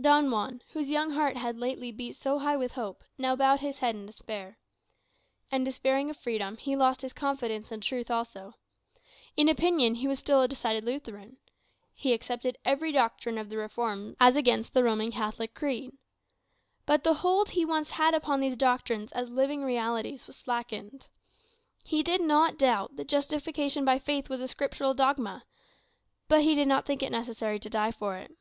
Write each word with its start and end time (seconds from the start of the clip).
Don 0.00 0.32
Juan, 0.32 0.62
whose 0.72 0.88
young 0.90 1.10
heart 1.12 1.36
had 1.36 1.58
lately 1.60 1.92
beat 1.92 2.16
so 2.16 2.40
high 2.40 2.56
with 2.56 2.72
hope, 2.72 3.04
now 3.18 3.36
bowed 3.36 3.60
his 3.60 3.78
head 3.78 3.94
in 3.94 4.04
despair. 4.04 4.58
And 5.48 5.64
despairing 5.64 6.10
of 6.10 6.16
freedom, 6.16 6.56
he 6.56 6.74
lost 6.74 7.02
his 7.02 7.12
confidence 7.12 7.70
in 7.70 7.82
truth 7.82 8.10
also. 8.10 8.54
In 9.36 9.48
opinion 9.48 9.94
he 9.94 10.08
was 10.08 10.18
still 10.18 10.42
a 10.42 10.48
decided 10.48 10.82
Lutheran. 10.82 11.36
He 11.94 12.12
accepted 12.12 12.58
every 12.64 12.90
doctrine 12.90 13.38
of 13.38 13.48
the 13.48 13.58
Reformed 13.58 14.16
as 14.18 14.34
against 14.34 14.74
the 14.74 14.82
Roman 14.82 15.12
Catholic 15.12 15.54
creed. 15.54 15.92
But 16.84 17.04
the 17.04 17.14
hold 17.14 17.50
he 17.50 17.64
once 17.64 17.90
had 17.92 18.12
upon 18.12 18.40
these 18.40 18.56
doctrines 18.56 19.12
as 19.12 19.30
living 19.30 19.62
realities 19.62 20.26
was 20.26 20.34
slackened. 20.34 21.06
He 21.84 22.02
did 22.02 22.20
not 22.22 22.58
doubt 22.58 22.96
that 22.96 23.06
justification 23.06 23.84
by 23.84 24.00
faith 24.00 24.28
was 24.28 24.40
a 24.40 24.48
scriptural 24.48 24.94
dogma, 24.94 25.44
but 26.26 26.40
he 26.42 26.56
did 26.56 26.66
not 26.66 26.86
think 26.86 27.04
it 27.04 27.12
necessary 27.12 27.60
to 27.60 27.70
die 27.70 27.92
for 27.92 28.16
it. 28.16 28.36